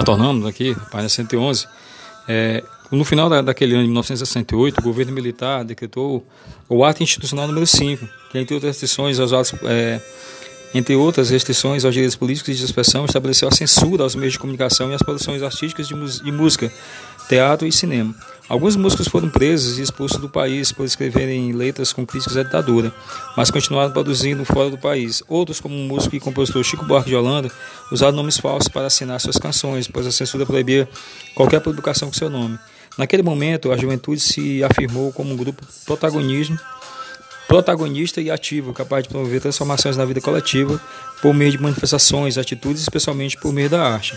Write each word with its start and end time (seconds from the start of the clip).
retornamos 0.00 0.46
aqui, 0.46 0.76
página 0.90 1.08
111, 1.08 1.66
é, 2.28 2.62
no 2.90 3.04
final 3.04 3.28
da, 3.28 3.42
daquele 3.42 3.74
ano 3.74 3.82
de 3.82 3.88
1968, 3.88 4.80
o 4.80 4.82
governo 4.82 5.12
militar 5.12 5.64
decretou 5.64 6.26
o 6.68 6.84
ato 6.84 7.02
institucional 7.02 7.46
número 7.46 7.66
5, 7.66 8.08
que 8.30 8.38
entre 8.38 8.54
outras 8.54 8.70
restrições 8.70 9.18
aos 9.18 9.32
atos, 9.32 9.54
é, 9.64 10.00
entre 10.74 10.94
outras 10.94 11.30
restrições 11.30 11.84
aos 11.84 11.94
direitos 11.94 12.16
políticos 12.16 12.54
e 12.54 12.58
de 12.58 12.64
expressão, 12.64 13.04
estabeleceu 13.04 13.48
a 13.48 13.52
censura 13.52 14.02
aos 14.02 14.14
meios 14.14 14.34
de 14.34 14.38
comunicação 14.38 14.90
e 14.90 14.94
às 14.94 15.02
produções 15.02 15.42
artísticas 15.42 15.88
de, 15.88 15.94
de 16.22 16.32
música, 16.32 16.70
teatro 17.28 17.66
e 17.66 17.72
cinema. 17.72 18.14
Alguns 18.48 18.76
músicos 18.76 19.08
foram 19.08 19.28
presos 19.28 19.78
e 19.78 19.82
expulsos 19.82 20.18
do 20.18 20.28
país 20.28 20.72
por 20.72 20.86
escreverem 20.86 21.52
letras 21.52 21.92
com 21.92 22.06
críticas 22.06 22.36
à 22.38 22.42
ditadura, 22.42 22.92
mas 23.36 23.50
continuaram 23.50 23.92
produzindo 23.92 24.44
fora 24.44 24.70
do 24.70 24.78
país. 24.78 25.22
Outros, 25.28 25.60
como 25.60 25.74
o 25.74 25.78
músico 25.78 26.16
e 26.16 26.20
compositor 26.20 26.64
Chico 26.64 26.86
Buarque 26.86 27.10
de 27.10 27.16
Holanda, 27.16 27.50
usaram 27.92 28.16
nomes 28.16 28.38
falsos 28.38 28.68
para 28.68 28.86
assinar 28.86 29.20
suas 29.20 29.36
canções, 29.36 29.86
pois 29.86 30.06
a 30.06 30.10
censura 30.10 30.46
proibia 30.46 30.88
qualquer 31.34 31.60
publicação 31.60 32.08
com 32.08 32.14
seu 32.14 32.30
nome. 32.30 32.58
Naquele 32.96 33.22
momento, 33.22 33.70
a 33.70 33.76
juventude 33.76 34.20
se 34.20 34.64
afirmou 34.64 35.12
como 35.12 35.32
um 35.32 35.36
grupo 35.36 35.64
protagonismo, 35.84 36.58
protagonista 37.48 38.20
e 38.20 38.30
ativo, 38.30 38.72
capaz 38.72 39.02
de 39.02 39.08
promover 39.08 39.40
transformações 39.40 39.96
na 39.96 40.04
vida 40.04 40.20
coletiva 40.20 40.80
por 41.20 41.34
meio 41.34 41.50
de 41.50 41.58
manifestações, 41.60 42.38
atitudes, 42.38 42.82
especialmente 42.82 43.36
por 43.36 43.52
meio 43.52 43.70
da 43.70 43.82
arte. 43.82 44.16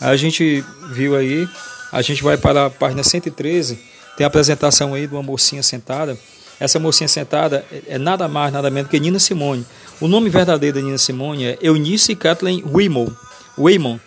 A 0.00 0.16
gente 0.16 0.64
viu 0.92 1.16
aí 1.16 1.46
a 1.92 2.02
gente 2.02 2.22
vai 2.22 2.36
para 2.36 2.66
a 2.66 2.70
página 2.70 3.02
113, 3.02 3.78
tem 4.16 4.24
a 4.24 4.26
apresentação 4.26 4.94
aí 4.94 5.06
de 5.06 5.14
uma 5.14 5.22
mocinha 5.22 5.62
sentada. 5.62 6.18
Essa 6.58 6.78
mocinha 6.78 7.08
sentada 7.08 7.64
é, 7.70 7.94
é 7.94 7.98
nada 7.98 8.26
mais, 8.28 8.52
nada 8.52 8.70
menos 8.70 8.90
que 8.90 8.98
Nina 8.98 9.18
Simone. 9.18 9.64
O 10.00 10.08
nome 10.08 10.28
verdadeiro 10.28 10.78
da 10.78 10.84
Nina 10.84 10.98
Simone 10.98 11.44
é 11.44 11.58
Eunice 11.60 12.14
Kathleen 12.14 12.62
Waymon. 12.66 13.10
Waymon. 13.56 14.00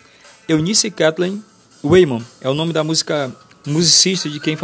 Eunice 0.48 0.90
Kathleen 0.90 1.42
Waymon 1.82 2.22
é 2.40 2.48
o 2.48 2.54
nome 2.54 2.72
da 2.72 2.84
música 2.84 3.32
musicista 3.66 4.28
de 4.28 4.40
quem 4.40 4.56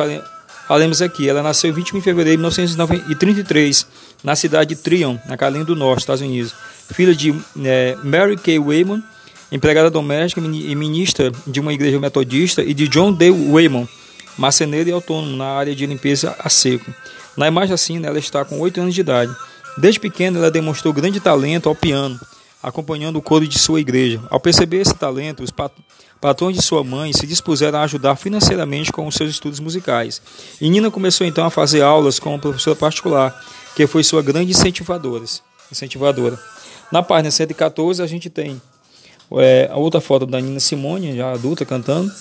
fale, 0.66 0.80
falamos 0.80 1.02
aqui. 1.02 1.28
Ela 1.28 1.42
nasceu 1.42 1.70
em 1.70 1.72
21 1.72 1.98
de 1.98 2.04
fevereiro 2.04 2.36
de 2.36 2.60
1933, 2.60 3.86
na 4.22 4.36
cidade 4.36 4.74
de 4.74 4.82
Tryon, 4.82 5.16
na 5.28 5.36
Carolina 5.36 5.64
do 5.64 5.76
Norte, 5.76 6.00
Estados 6.00 6.22
Unidos. 6.22 6.54
Filha 6.92 7.14
de 7.14 7.34
é, 7.64 7.96
Mary 8.02 8.36
Kay 8.36 8.58
Waymon 8.58 9.02
empregada 9.50 9.90
doméstica 9.90 10.40
e 10.40 10.74
ministra 10.74 11.30
de 11.46 11.60
uma 11.60 11.72
igreja 11.72 11.98
metodista, 11.98 12.62
e 12.62 12.74
de 12.74 12.88
John 12.88 13.12
D. 13.12 13.30
Wayman, 13.30 13.88
marceneiro 14.36 14.88
e 14.88 14.92
autônomo 14.92 15.36
na 15.36 15.46
área 15.46 15.74
de 15.74 15.86
limpeza 15.86 16.34
a 16.38 16.48
seco. 16.48 16.92
Na 17.36 17.46
imagem 17.46 17.74
assim, 17.74 18.04
ela 18.04 18.18
está 18.18 18.44
com 18.44 18.58
8 18.58 18.80
anos 18.80 18.94
de 18.94 19.00
idade. 19.00 19.34
Desde 19.78 20.00
pequena, 20.00 20.38
ela 20.38 20.50
demonstrou 20.50 20.92
grande 20.92 21.20
talento 21.20 21.68
ao 21.68 21.74
piano, 21.74 22.18
acompanhando 22.66 23.14
o 23.14 23.22
coro 23.22 23.46
de 23.46 23.60
sua 23.60 23.80
igreja. 23.80 24.20
Ao 24.28 24.40
perceber 24.40 24.78
esse 24.78 24.92
talento, 24.92 25.40
os 25.40 25.52
patrões 26.20 26.56
de 26.56 26.62
sua 26.62 26.82
mãe 26.82 27.12
se 27.12 27.24
dispuseram 27.24 27.78
a 27.78 27.82
ajudar 27.82 28.16
financeiramente 28.16 28.90
com 28.90 29.06
os 29.06 29.14
seus 29.14 29.30
estudos 29.30 29.60
musicais. 29.60 30.20
E 30.60 30.68
Nina 30.68 30.90
começou 30.90 31.24
então 31.24 31.46
a 31.46 31.50
fazer 31.50 31.82
aulas 31.82 32.18
com 32.18 32.30
uma 32.30 32.40
professora 32.40 32.74
particular, 32.74 33.40
que 33.76 33.86
foi 33.86 34.02
sua 34.02 34.20
grande 34.20 34.50
incentivadora. 34.50 35.22
incentivadora. 35.70 36.36
Na 36.90 37.04
página 37.04 37.30
114, 37.30 38.02
a 38.02 38.06
gente 38.06 38.28
tem 38.28 38.60
é, 39.38 39.68
a 39.70 39.76
outra 39.76 40.00
foto 40.00 40.26
da 40.26 40.40
Nina 40.40 40.58
Simone, 40.58 41.16
já 41.16 41.30
adulta, 41.30 41.64
cantando. 41.64 42.12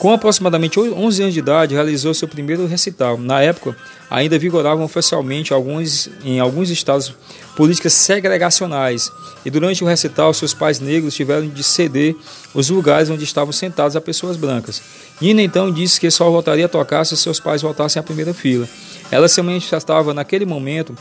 Com 0.00 0.14
aproximadamente 0.14 0.80
11 0.80 1.22
anos 1.22 1.34
de 1.34 1.40
idade, 1.40 1.74
realizou 1.74 2.14
seu 2.14 2.26
primeiro 2.26 2.66
recital. 2.66 3.18
Na 3.18 3.42
época, 3.42 3.76
ainda 4.10 4.38
vigoravam 4.38 4.82
oficialmente 4.82 5.52
alguns, 5.52 6.08
em 6.24 6.40
alguns 6.40 6.70
estados 6.70 7.14
políticas 7.54 7.92
segregacionais. 7.92 9.12
E 9.44 9.50
durante 9.50 9.84
o 9.84 9.86
recital, 9.86 10.32
seus 10.32 10.54
pais 10.54 10.80
negros 10.80 11.14
tiveram 11.14 11.46
de 11.46 11.62
ceder 11.62 12.16
os 12.54 12.70
lugares 12.70 13.10
onde 13.10 13.24
estavam 13.24 13.52
sentados 13.52 13.94
a 13.94 14.00
pessoas 14.00 14.38
brancas. 14.38 14.80
Nina 15.20 15.42
então 15.42 15.70
disse 15.70 16.00
que 16.00 16.10
só 16.10 16.30
voltaria 16.30 16.64
a 16.64 16.68
tocar 16.68 17.04
se 17.04 17.14
seus 17.14 17.38
pais 17.38 17.60
voltassem 17.60 18.00
à 18.00 18.02
primeira 18.02 18.32
fila. 18.32 18.66
Ela 19.10 19.28
se 19.28 19.42
manifestava 19.42 20.14
naquele 20.14 20.46
momento, 20.46 20.96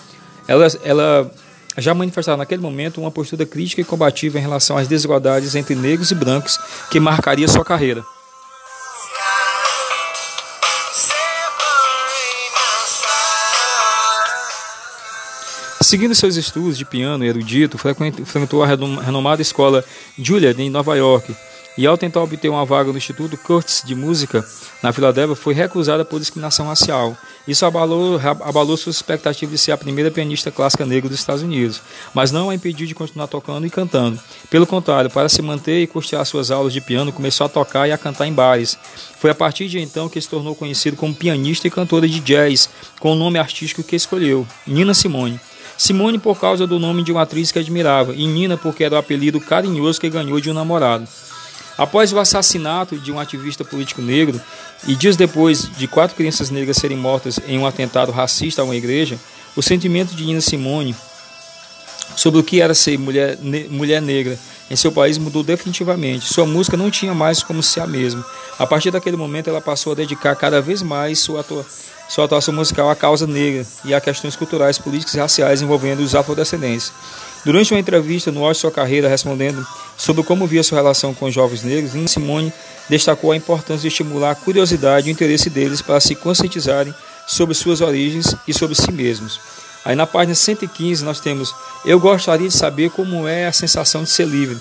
ela, 0.45 0.67
ela 0.83 1.31
já 1.77 1.93
manifestava 1.93 2.35
naquele 2.35 2.61
momento 2.61 2.99
uma 2.99 3.11
postura 3.11 3.45
crítica 3.45 3.79
e 3.79 3.85
combativa 3.85 4.37
em 4.37 4.41
relação 4.41 4.77
às 4.77 4.89
desigualdades 4.89 5.55
entre 5.55 5.73
negros 5.73 6.11
e 6.11 6.15
brancos 6.15 6.59
que 6.91 6.99
marcaria 6.99 7.47
sua 7.47 7.63
carreira. 7.63 8.03
Seguindo 15.81 16.13
seus 16.13 16.35
estudos 16.35 16.77
de 16.77 16.83
piano 16.83 17.23
erudito, 17.23 17.77
frequentou 17.77 18.61
a 18.61 18.67
renomada 18.67 19.41
escola 19.41 19.83
Juilliard 20.17 20.61
em 20.61 20.69
Nova 20.69 20.95
York, 20.97 21.33
e 21.77 21.87
ao 21.87 21.97
tentar 21.97 22.21
obter 22.21 22.49
uma 22.49 22.65
vaga 22.65 22.91
no 22.91 22.97
Instituto 22.97 23.37
Curtis 23.37 23.83
de 23.85 23.95
Música 23.95 24.45
na 24.83 24.91
Filadélfia, 24.91 25.37
foi 25.37 25.53
recusada 25.53 26.03
por 26.03 26.19
discriminação 26.19 26.67
racial. 26.67 27.15
Isso 27.47 27.65
abalou, 27.65 28.19
abalou 28.19 28.75
suas 28.75 28.97
expectativas 28.97 29.53
de 29.53 29.57
ser 29.57 29.71
a 29.71 29.77
primeira 29.77 30.11
pianista 30.11 30.51
clássica 30.51 30.85
negra 30.85 31.07
dos 31.09 31.17
Estados 31.17 31.41
Unidos, 31.41 31.81
mas 32.13 32.29
não 32.29 32.49
a 32.49 32.55
impediu 32.55 32.85
de 32.85 32.93
continuar 32.93 33.27
tocando 33.27 33.65
e 33.65 33.69
cantando. 33.69 34.19
Pelo 34.49 34.67
contrário, 34.67 35.09
para 35.09 35.29
se 35.29 35.41
manter 35.41 35.81
e 35.81 35.87
custear 35.87 36.25
suas 36.25 36.51
aulas 36.51 36.73
de 36.73 36.81
piano, 36.81 37.13
começou 37.13 37.45
a 37.45 37.49
tocar 37.49 37.87
e 37.87 37.93
a 37.93 37.97
cantar 37.97 38.27
em 38.27 38.33
bares. 38.33 38.77
Foi 39.17 39.31
a 39.31 39.35
partir 39.35 39.69
de 39.69 39.79
então 39.79 40.09
que 40.09 40.19
se 40.19 40.27
tornou 40.27 40.53
conhecido 40.55 40.97
como 40.97 41.15
pianista 41.15 41.67
e 41.67 41.71
cantora 41.71 42.07
de 42.07 42.19
jazz, 42.19 42.69
com 42.99 43.13
o 43.13 43.15
nome 43.15 43.39
artístico 43.39 43.81
que 43.81 43.95
escolheu, 43.95 44.45
Nina 44.67 44.93
Simone. 44.93 45.39
Simone 45.79 46.19
por 46.19 46.37
causa 46.37 46.67
do 46.67 46.77
nome 46.77 47.03
de 47.03 47.11
uma 47.13 47.21
atriz 47.21 47.53
que 47.53 47.57
admirava, 47.57 48.13
e 48.13 48.27
Nina 48.27 48.57
porque 48.57 48.83
era 48.83 48.95
o 48.95 48.97
apelido 48.97 49.39
carinhoso 49.39 49.97
que 49.97 50.09
ganhou 50.09 50.37
de 50.41 50.51
um 50.51 50.53
namorado. 50.53 51.07
Após 51.77 52.11
o 52.11 52.19
assassinato 52.19 52.99
de 52.99 53.13
um 53.13 53.17
ativista 53.17 53.63
político 53.63 54.01
negro 54.01 54.41
e 54.85 54.93
dias 54.93 55.15
depois 55.15 55.71
de 55.77 55.87
quatro 55.87 56.17
crianças 56.17 56.49
negras 56.49 56.75
serem 56.75 56.97
mortas 56.97 57.39
em 57.47 57.57
um 57.57 57.65
atentado 57.65 58.11
racista 58.11 58.61
a 58.61 58.65
uma 58.65 58.75
igreja, 58.75 59.17
o 59.55 59.61
sentimento 59.61 60.13
de 60.13 60.25
Nina 60.25 60.41
Simone 60.41 60.93
sobre 62.13 62.41
o 62.41 62.43
que 62.43 62.59
era 62.59 62.73
ser 62.73 62.99
mulher, 62.99 63.37
ne 63.41 63.69
mulher 63.69 64.01
negra 64.01 64.37
em 64.69 64.75
seu 64.75 64.91
país 64.91 65.17
mudou 65.17 65.43
definitivamente. 65.43 66.31
Sua 66.31 66.45
música 66.45 66.77
não 66.77 66.91
tinha 66.91 67.13
mais 67.13 67.41
como 67.41 67.63
ser 67.63 67.81
a 67.81 67.87
mesma. 67.87 68.25
A 68.57 68.67
partir 68.67 68.91
daquele 68.91 69.17
momento, 69.17 69.49
ela 69.49 69.61
passou 69.61 69.93
a 69.93 69.95
dedicar 69.95 70.35
cada 70.35 70.61
vez 70.61 70.81
mais 70.81 71.19
sua, 71.19 71.41
atua 71.41 71.65
sua 72.09 72.25
atuação 72.25 72.51
musical 72.53 72.89
à 72.89 72.95
causa 72.95 73.27
negra 73.27 73.63
e 73.85 73.93
a 73.93 74.01
questões 74.01 74.35
culturais, 74.35 74.79
políticas 74.79 75.13
e 75.13 75.19
raciais 75.19 75.61
envolvendo 75.61 75.99
os 75.99 76.15
afrodescendentes. 76.15 76.91
Durante 77.45 77.71
uma 77.71 77.79
entrevista 77.79 78.31
no 78.31 78.43
auge 78.43 78.57
de 78.57 78.61
sua 78.61 78.71
carreira, 78.71 79.07
respondendo 79.07 79.65
sobre 79.95 80.23
como 80.23 80.47
via 80.47 80.63
sua 80.63 80.79
relação 80.79 81.13
com 81.13 81.25
os 81.25 81.33
jovens 81.33 81.63
negros, 81.63 81.93
Nina 81.93 82.07
Simone 82.07 82.51
destacou 82.89 83.31
a 83.31 83.37
importância 83.37 83.81
de 83.81 83.87
estimular 83.89 84.31
a 84.31 84.35
curiosidade 84.35 85.07
e 85.07 85.11
o 85.11 85.13
interesse 85.13 85.51
deles 85.51 85.83
para 85.83 85.99
se 85.99 86.15
conscientizarem 86.15 86.93
sobre 87.27 87.53
suas 87.53 87.79
origens 87.79 88.35
e 88.47 88.53
sobre 88.53 88.75
si 88.75 88.91
mesmos. 88.91 89.39
Aí 89.85 89.95
na 89.95 90.05
página 90.05 90.35
115 90.35 91.03
nós 91.03 91.19
temos 91.19 91.53
Eu 91.85 91.99
gostaria 91.99 92.47
de 92.47 92.53
saber 92.53 92.91
como 92.91 93.27
é 93.27 93.47
a 93.47 93.51
sensação 93.51 94.03
de 94.03 94.09
ser 94.09 94.27
livre. 94.27 94.57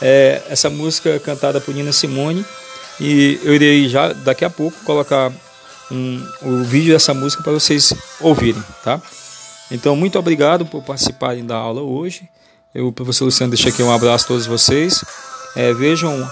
É, 0.00 0.42
essa 0.48 0.70
música 0.70 1.18
cantada 1.20 1.60
por 1.60 1.74
Nina 1.74 1.92
Simone 1.92 2.44
e 3.00 3.40
eu 3.42 3.54
irei 3.54 3.88
já 3.88 4.12
daqui 4.12 4.44
a 4.44 4.50
pouco 4.50 4.76
colocar 4.84 5.32
um, 5.90 6.26
o 6.42 6.62
vídeo 6.62 6.92
dessa 6.92 7.12
música 7.12 7.42
para 7.42 7.52
vocês 7.52 7.92
ouvirem, 8.20 8.62
tá? 8.84 9.00
Então, 9.70 9.94
muito 9.94 10.18
obrigado 10.18 10.66
por 10.66 10.82
participarem 10.82 11.44
da 11.44 11.56
aula 11.56 11.80
hoje. 11.80 12.28
Eu, 12.74 12.92
professor 12.92 13.24
Luciano, 13.24 13.52
deixa 13.52 13.68
aqui 13.68 13.82
um 13.82 13.92
abraço 13.92 14.24
a 14.24 14.28
todos 14.28 14.46
vocês. 14.46 15.04
É, 15.56 15.72
vejam, 15.72 16.28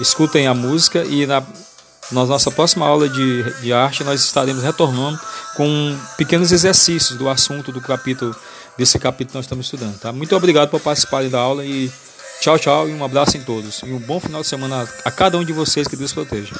escutem 0.00 0.46
a 0.46 0.54
música 0.54 1.04
e 1.04 1.26
na, 1.26 1.42
na 2.12 2.24
nossa 2.24 2.50
próxima 2.50 2.86
aula 2.86 3.08
de, 3.08 3.60
de 3.60 3.72
arte 3.72 4.04
nós 4.04 4.22
estaremos 4.22 4.62
retornando 4.62 5.18
com 5.56 5.96
pequenos 6.16 6.52
exercícios 6.52 7.18
do 7.18 7.28
assunto 7.28 7.72
do 7.72 7.80
capítulo, 7.80 8.34
desse 8.76 8.98
capítulo 8.98 9.30
que 9.30 9.36
nós 9.36 9.44
estamos 9.44 9.66
estudando. 9.66 9.98
Tá? 9.98 10.12
Muito 10.12 10.36
obrigado 10.36 10.70
por 10.70 10.80
participarem 10.80 11.30
da 11.30 11.40
aula 11.40 11.64
e 11.64 11.90
tchau, 12.40 12.58
tchau 12.58 12.88
e 12.88 12.92
um 12.92 13.04
abraço 13.04 13.36
em 13.36 13.42
todos. 13.42 13.82
E 13.84 13.92
um 13.92 13.98
bom 13.98 14.20
final 14.20 14.42
de 14.42 14.46
semana 14.46 14.88
a 15.04 15.10
cada 15.10 15.38
um 15.38 15.44
de 15.44 15.52
vocês, 15.52 15.88
que 15.88 15.96
Deus 15.96 16.12
proteja. 16.12 16.54